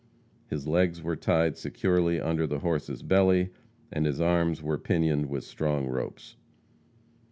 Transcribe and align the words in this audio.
His 0.47 0.65
legs 0.67 1.03
were 1.03 1.15
tied 1.15 1.57
securely 1.57 2.19
under 2.19 2.47
the 2.47 2.57
horse's 2.57 3.03
belly, 3.03 3.51
and 3.91 4.07
his 4.07 4.19
arms 4.19 4.63
were 4.63 4.79
pinioned 4.79 5.27
with 5.29 5.43
strong 5.43 5.85
ropes. 5.87 6.37